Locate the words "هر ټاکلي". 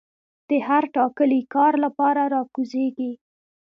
0.67-1.41